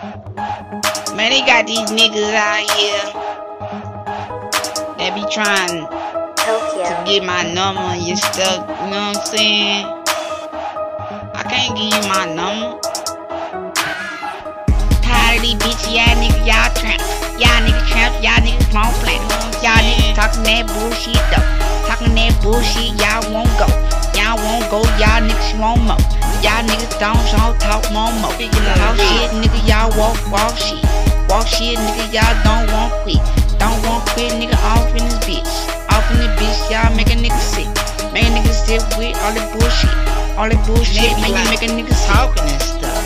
Man, 0.00 1.28
they 1.28 1.44
got 1.44 1.66
these 1.66 1.92
niggas 1.92 2.32
out 2.32 2.64
here 2.72 3.04
that 4.96 5.12
be 5.12 5.20
trying 5.28 5.84
to 5.84 7.04
get 7.04 7.20
my 7.20 7.44
number 7.52 7.84
and 7.84 8.08
your 8.08 8.16
stuff. 8.16 8.64
You 8.64 8.88
know 8.88 9.12
what 9.12 9.20
I'm 9.20 9.26
saying? 9.28 9.84
I 11.36 11.44
can't 11.44 11.76
give 11.76 11.92
you 11.92 12.00
my 12.08 12.32
number. 12.32 12.80
Tired 15.04 15.36
of 15.36 15.44
these 15.44 15.60
bitch 15.60 15.84
y'all 15.92 16.16
niggas, 16.16 16.48
y'all 16.48 16.72
tramp. 16.80 17.04
Y'all 17.36 17.60
niggas 17.60 17.84
tramp, 17.92 18.16
y'all 18.24 18.40
niggas 18.40 18.72
won't 18.72 18.96
play. 19.04 19.20
Y'all 19.60 19.84
niggas 19.84 20.16
talking 20.16 20.48
that 20.48 20.64
bullshit 20.80 21.20
though. 21.28 21.44
Talking 21.84 22.16
that 22.16 22.32
bullshit, 22.40 22.96
y'all 22.96 23.20
won't 23.36 23.52
go. 23.60 23.68
Y'all 24.16 24.40
won't 24.48 24.64
go, 24.72 24.80
y'all 24.96 25.20
niggas 25.20 25.60
won't 25.60 25.84
mo. 25.84 26.19
Y'all 26.40 26.64
niggas 26.64 26.96
don't, 26.96 27.20
don't 27.36 27.52
talk 27.60 27.84
more 27.92 28.08
mo. 28.24 28.32
Talk 28.32 28.96
shit, 28.96 29.28
nigga, 29.36 29.60
y'all 29.68 29.92
walk, 30.00 30.16
walk 30.32 30.56
shit. 30.56 30.80
Walk 31.28 31.46
shit, 31.46 31.76
nigga, 31.76 32.16
y'all 32.16 32.32
don't 32.40 32.64
want 32.72 32.92
quit. 33.04 33.20
Don't 33.60 33.76
want 33.84 34.08
quit, 34.16 34.32
nigga, 34.40 34.56
off 34.64 34.88
in 34.96 35.04
this 35.04 35.20
bitch. 35.28 35.52
Off 35.92 36.08
in 36.12 36.16
this 36.16 36.32
bitch, 36.40 36.60
y'all 36.72 36.88
make 36.96 37.12
a 37.12 37.16
nigga 37.20 37.36
sick. 37.36 37.68
Make 38.16 38.24
a 38.24 38.32
nigga 38.32 38.56
sick 38.56 38.80
with 38.96 39.12
all 39.20 39.36
that 39.36 39.52
bullshit. 39.52 39.92
All 40.40 40.48
that 40.48 40.56
bullshit, 40.64 41.12
man, 41.20 41.36
you 41.36 41.44
make 41.52 41.60
a 41.60 41.68
nigga 41.68 41.92
talking 42.08 42.48
and 42.48 42.62
stuff. 42.62 43.04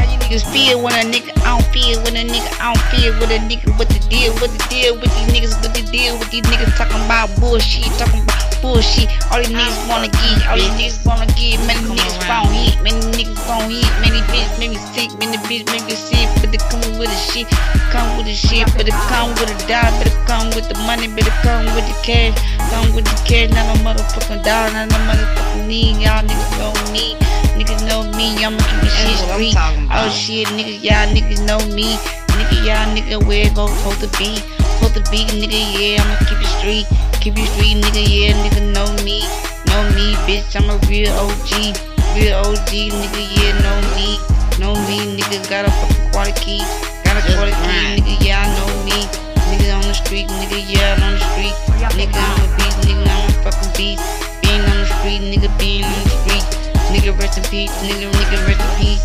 How 0.00 0.08
you 0.08 0.16
niggas 0.16 0.48
feel 0.48 0.82
when 0.82 0.94
a 0.96 1.04
nigga 1.04 1.36
I 1.44 1.52
don't 1.52 1.68
feel 1.68 2.00
when 2.00 2.16
a 2.16 2.24
nigga 2.24 2.48
I 2.60 2.72
don't 2.72 2.84
feel 2.88 3.12
with 3.20 3.30
a 3.30 3.38
nigga 3.44 3.76
what 3.78 3.88
the 3.88 4.00
deal 4.08 4.32
what 4.40 4.50
the 4.56 4.64
deal 4.72 4.96
with 4.96 5.12
these 5.12 5.28
niggas 5.36 5.60
what 5.60 5.74
the 5.76 5.84
deal 5.92 6.18
with 6.18 6.30
these 6.30 6.42
niggas 6.48 6.76
talking 6.76 7.04
about 7.04 7.28
bullshit 7.38 7.92
talking 8.00 8.22
about 8.24 8.35
bullshit 8.66 9.06
all 9.30 9.38
these 9.38 9.54
niggas 9.54 9.78
wanna 9.86 10.10
get 10.10 10.42
all 10.50 10.58
these 10.58 10.74
niggas 10.74 10.98
wanna 11.06 11.26
get 11.38 11.62
many 11.70 11.86
niggas 11.86 12.18
won't 12.26 12.50
hit 12.50 12.74
many 12.82 12.98
niggas 13.14 13.42
won't 13.46 13.70
hit 13.70 13.86
many 14.02 14.20
bitch 14.34 14.50
make 14.58 14.74
me 14.74 14.80
sick 14.90 15.10
many 15.22 15.38
bitch 15.46 15.66
make 15.70 15.86
me 15.86 15.94
sick 15.94 16.26
but 16.42 16.50
they 16.50 16.58
come 16.66 16.82
with 16.98 17.06
the 17.06 17.20
shit 17.30 17.46
come 17.94 18.08
with 18.18 18.26
the 18.26 18.34
shit 18.34 18.66
but 18.74 18.88
it 18.90 18.98
come 19.06 19.30
with 19.38 19.54
a 19.54 19.58
dime 19.70 19.94
but 19.98 20.10
it 20.10 20.18
come 20.26 20.50
with 20.58 20.66
the 20.66 20.78
money 20.82 21.06
but 21.06 21.22
it 21.22 21.36
come 21.46 21.64
with 21.78 21.86
the 21.86 21.96
cash 22.02 22.34
come 22.74 22.90
with 22.94 23.06
the 23.06 23.16
cash 23.22 23.50
not 23.54 23.64
no 23.70 23.74
motherfucking 23.86 24.42
dollar 24.42 24.70
not 24.74 24.90
no 24.90 24.98
motherfucking 25.06 25.66
need 25.70 26.02
y'all 26.02 26.26
niggas 26.26 26.52
know 26.58 26.74
me 26.90 27.14
niggas 27.54 27.86
know 27.86 28.02
me 28.18 28.26
I'ma 28.42 28.58
keep 28.58 28.80
this 28.82 28.94
shit 28.98 29.06
That's 29.06 29.22
what 29.22 29.40
I'm 29.40 29.46
street. 29.46 29.88
Oh 29.90 30.08
shit, 30.10 30.46
nigga, 30.48 30.82
y'all 30.82 31.08
niggas 31.14 31.42
know 31.46 31.58
me. 31.74 31.96
Nigga, 32.36 32.56
y'all 32.66 32.86
nigga, 32.94 33.26
where 33.26 33.46
it 33.46 33.54
go 33.54 33.66
supposed 33.66 34.00
to 34.00 34.18
be? 34.18 34.36
Supposed 34.76 34.94
to 34.94 35.02
be, 35.10 35.24
nigga, 35.24 35.60
yeah, 35.74 36.02
I'ma 36.02 36.16
keep 36.28 36.38
it 36.38 36.50
street. 36.58 36.86
Keep 37.26 37.42
it 37.42 37.50
street, 37.58 37.82
nigga, 37.82 38.06
yeah, 38.06 38.38
nigga, 38.38 38.62
know 38.70 38.86
me. 39.02 39.26
Know 39.66 39.82
me, 39.98 40.14
bitch, 40.30 40.54
I'm 40.54 40.70
a 40.70 40.78
real 40.86 41.10
OG. 41.10 41.74
Real 42.14 42.38
OG, 42.38 42.70
nigga, 42.70 43.22
yeah, 43.34 43.50
know 43.66 43.82
me. 43.98 44.14
Know 44.62 44.78
me, 44.86 45.18
nigga, 45.18 45.42
got 45.50 45.66
a 45.66 45.70
fucking 45.74 46.06
quarter 46.14 46.30
key. 46.38 46.62
Got 47.02 47.18
a 47.18 47.26
Just 47.26 47.34
quarter 47.34 47.50
key, 47.50 47.66
grind. 47.66 47.98
nigga, 47.98 48.14
yeah, 48.22 48.46
I 48.46 48.54
know 48.54 48.70
me. 48.86 49.10
Nigga 49.50 49.74
on 49.74 49.82
the 49.90 49.98
street, 49.98 50.30
nigga, 50.38 50.70
yeah, 50.70 50.94
I'm 50.94 51.02
on 51.02 51.18
the 51.18 51.24
street. 51.34 51.56
Nigga, 51.98 52.14
I'm 52.14 52.46
a 52.46 52.56
beast, 52.62 52.78
nigga, 52.86 53.10
I'm 53.10 53.26
a 53.26 53.42
fucking 53.42 53.74
beast. 53.74 54.06
Being 54.46 54.62
on 54.62 54.78
the 54.78 54.86
street, 54.86 55.22
nigga, 55.26 55.50
being 55.58 55.82
on 55.82 55.98
the 56.06 56.14
street. 56.22 56.46
Nigga, 56.94 57.10
rest 57.18 57.42
in 57.42 57.44
peace, 57.50 57.74
nigga, 57.82 58.06
nigga, 58.06 58.38
rest 58.46 58.62
in 58.62 58.70
peace. 58.78 59.02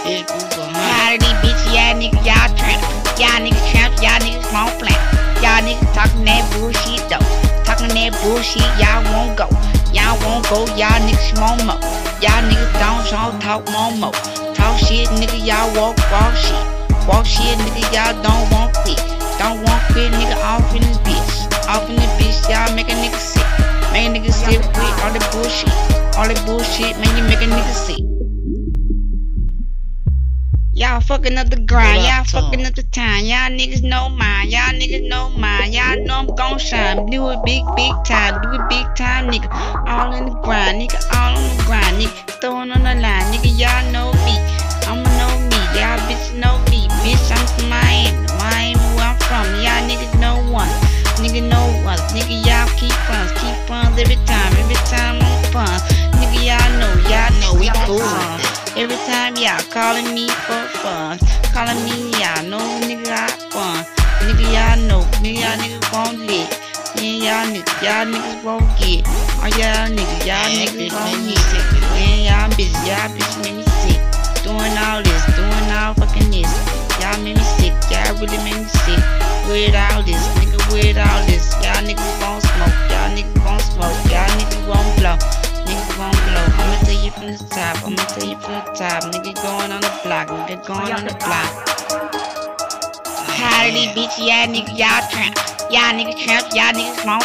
Bitch, 0.00 0.24
Google, 0.32 0.72
huh? 0.72 0.80
Tired 0.80 1.20
of 1.20 1.28
these 1.28 1.36
bitch 1.44 1.60
y'all 1.76 1.92
niggas, 1.92 2.24
y'all 2.24 2.48
tramp. 2.56 2.80
Y'all 3.20 3.36
niggas 3.44 3.68
tramp, 3.68 3.92
y'all 4.00 4.16
niggas 4.24 4.48
won't 4.48 4.72
plan. 4.80 5.23
Y'all 5.44 5.60
niggas 5.60 5.92
talking 5.92 6.24
that 6.24 6.40
bullshit 6.56 7.04
though. 7.12 7.20
Talking 7.68 7.92
that 7.92 8.16
bullshit, 8.24 8.64
y'all 8.80 9.04
won't 9.12 9.36
go. 9.36 9.44
Y'all 9.92 10.16
won't 10.24 10.40
go, 10.48 10.64
y'all 10.72 10.96
niggas 11.04 11.36
won't 11.36 11.60
mo. 11.68 11.76
Y'all 12.24 12.40
niggas 12.48 12.72
don't, 12.80 13.04
don't 13.12 13.36
talk 13.44 13.60
more. 14.00 14.16
Talk 14.56 14.80
shit, 14.80 15.04
nigga, 15.12 15.36
y'all 15.44 15.68
walk, 15.76 16.00
walk 16.08 16.32
shit. 16.32 16.64
Walk 17.04 17.28
shit, 17.28 17.60
nigga, 17.60 17.84
y'all 17.92 18.16
don't 18.24 18.48
want 18.56 18.72
quit. 18.88 18.96
Don't 19.36 19.60
want 19.68 19.84
quit, 19.92 20.08
nigga, 20.16 20.40
off 20.48 20.64
in 20.72 20.80
this 20.80 20.96
bitch. 21.04 21.44
Off 21.68 21.92
in 21.92 22.00
this 22.00 22.08
bitch, 22.16 22.48
y'all 22.48 22.72
make 22.72 22.88
a 22.88 22.96
nigga 22.96 23.20
sick. 23.20 23.44
Make 23.92 24.08
a 24.08 24.16
nigga 24.16 24.32
sick 24.32 24.64
with 24.64 24.96
all 25.04 25.12
the 25.12 25.20
bullshit. 25.28 25.68
All 26.16 26.24
the 26.24 26.40
bullshit, 26.48 26.96
man, 27.04 27.12
you 27.20 27.24
make 27.28 27.44
a 27.44 27.52
nigga 27.52 27.74
sick. 27.76 28.13
Y'all 30.94 31.00
fucking 31.00 31.36
up 31.36 31.50
the 31.50 31.58
grind, 31.58 32.04
y'all 32.04 32.22
fucking 32.22 32.64
up 32.64 32.74
the 32.76 32.84
time. 32.84 33.24
Y'all 33.26 33.50
niggas 33.50 33.82
know 33.82 34.08
mine, 34.10 34.48
y'all 34.48 34.70
niggas 34.78 35.02
know 35.08 35.28
mine. 35.30 35.72
Y'all 35.72 35.98
know 36.06 36.22
I'm 36.22 36.26
gon' 36.36 36.56
shine. 36.56 37.06
Do 37.06 37.30
it 37.30 37.42
big, 37.44 37.64
big 37.74 37.90
time, 38.06 38.40
do 38.40 38.54
it 38.54 38.62
big 38.70 38.86
time, 38.94 39.26
nigga. 39.26 39.50
All 39.90 40.14
in 40.14 40.26
the 40.26 40.38
grind, 40.46 40.78
nigga, 40.78 40.94
all 41.18 41.34
on 41.34 41.42
the 41.42 41.64
grind, 41.64 41.98
nigga. 41.98 42.14
Throwing 42.38 42.70
on 42.70 42.86
the 42.86 42.94
line, 42.94 43.26
nigga, 43.34 43.50
y'all 43.58 43.82
know 43.90 44.14
me. 44.22 44.38
I'ma 44.86 45.02
know 45.18 45.34
me, 45.50 45.58
y'all 45.74 45.98
bitches 46.06 46.38
know 46.38 46.62
me. 46.70 46.86
Bitch, 47.02 47.26
I'm 47.26 47.42
from 47.58 47.68
Miami, 47.68 48.14
Miami 48.38 48.78
where 48.94 49.10
I'm 49.10 49.18
from. 49.26 49.50
Y'all 49.66 49.82
niggas 49.90 50.14
know 50.22 50.46
one, 50.46 50.70
nigga 51.18 51.42
know 51.42 51.66
one. 51.82 51.98
Nigga, 52.14 52.38
y'all 52.46 52.70
keep 52.78 52.94
funds, 53.10 53.34
keep 53.42 53.56
funds 53.66 53.98
every 53.98 54.14
time, 54.30 54.52
every 54.62 54.78
time 54.86 55.18
I'm 55.18 55.42
fun. 55.50 55.74
Nigga, 56.22 56.54
y'all 56.54 56.70
know, 56.78 56.94
y'all 57.10 57.34
know 57.42 57.58
we 57.58 57.66
cool. 57.82 58.33
Time 59.06 59.36
y'all 59.36 59.60
calling 59.70 60.14
me 60.14 60.28
for 60.28 60.64
fun, 60.80 61.18
calling 61.52 61.82
me 61.84 62.10
y'all 62.12 62.42
know 62.48 62.58
nigga 62.80 63.04
got 63.04 63.30
fun. 63.52 63.84
Nigga 64.24 64.46
y'all 64.52 64.80
know, 64.88 65.00
nigga 65.20 65.40
y'all 65.40 65.58
niggas 65.60 65.92
won't 65.92 66.18
lit. 66.20 66.48
Yeah, 66.96 67.44
y'all 67.44 67.52
niggas, 67.52 67.82
y'all 67.82 68.06
niggas 68.06 68.42
won't 68.42 68.78
get. 68.78 69.04
Oh 69.06 69.50
y'all 69.58 69.90
niggas, 69.92 70.24
y'all 70.24 70.48
niggas 70.48 70.76
me 70.76 70.88
get. 70.88 71.38
sick. 71.38 71.64
Y'all 72.24 72.48
bitch, 72.56 72.72
y'all 72.86 73.10
bitch 73.12 73.42
make 73.42 73.56
me 73.56 73.73
going 90.64 90.92
on 90.96 91.04
the 91.04 91.12
block. 91.20 91.52
Tired 93.36 93.68
of 93.68 93.74
these 93.76 93.92
bitch, 93.92 94.16
y'all 94.16 94.48
niggas, 94.48 94.72
y'all 94.80 95.04
tramp. 95.12 95.36
Y'all 95.68 95.92
niggas 95.92 96.16
tramp, 96.24 96.48
y'all 96.56 96.72
niggas 96.72 97.04
won't. 97.04 97.24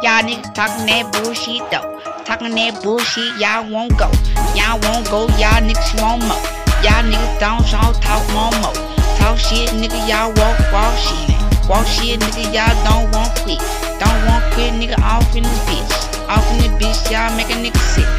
Y'all 0.00 0.24
niggas 0.24 0.54
talking 0.56 0.86
that 0.88 1.12
bullshit 1.12 1.60
though. 1.68 2.00
Talking 2.24 2.56
that 2.56 2.80
bullshit, 2.82 3.36
y'all 3.36 3.68
won't 3.68 3.92
go. 4.00 4.08
Y'all 4.56 4.80
won't 4.88 5.04
go, 5.12 5.28
y'all 5.36 5.60
niggas 5.60 5.92
won't 6.00 6.24
mo. 6.24 6.36
Y'all 6.80 7.04
niggas 7.04 7.36
don't, 7.44 7.60
don't 7.68 7.92
talk 8.00 8.24
more 8.32 8.50
mo. 8.64 8.72
Talk 9.20 9.36
shit, 9.36 9.68
nigga, 9.76 10.00
y'all 10.08 10.32
walk, 10.32 10.56
walk 10.72 10.96
shit. 10.96 11.28
Walk 11.68 11.84
shit, 11.84 12.20
nigga, 12.24 12.56
y'all 12.56 12.72
don't 12.88 13.12
want 13.12 13.36
quit. 13.44 13.60
Don't 14.00 14.20
want 14.24 14.48
quit, 14.56 14.72
nigga, 14.80 14.96
off 15.04 15.28
in 15.36 15.44
this 15.44 15.60
bitch. 15.68 15.92
Off 16.26 16.48
in 16.56 16.64
this 16.64 16.72
bitch, 16.80 17.12
y'all 17.12 17.36
make 17.36 17.52
a 17.52 17.56
nigga 17.60 17.76
sick. 17.92 18.11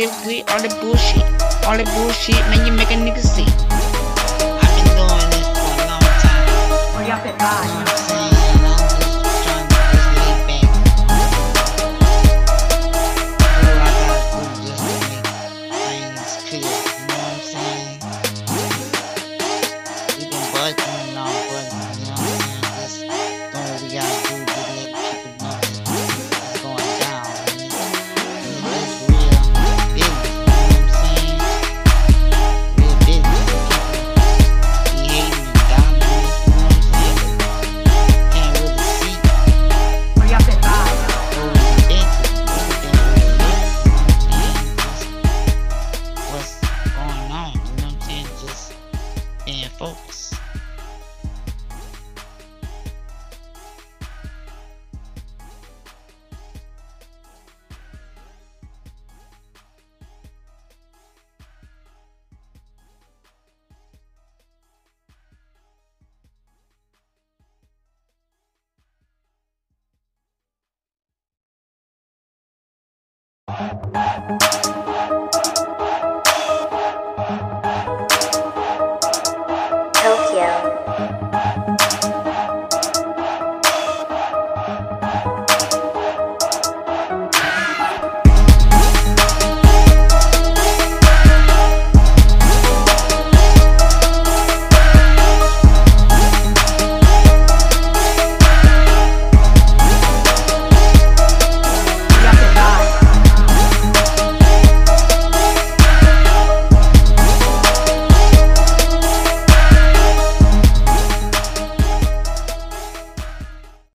Man, 0.00 0.26
with 0.26 0.50
all 0.50 0.62
the 0.62 0.68
bullshit. 0.80 1.22
All 1.66 1.76
the 1.76 1.84
bullshit, 1.92 2.40
man, 2.48 2.66
you 2.66 2.72
make 2.72 2.90
a 2.90 2.94
nigga 2.94 3.20
sick. 3.20 3.44
I've 3.44 4.74
been 4.74 4.88
doing 4.96 5.28
this 5.28 5.46
for 5.52 5.60
a 5.60 5.84
long 5.84 6.00
time. 6.24 6.96
Or 6.96 7.02
y'all 7.04 7.22
You 7.22 7.99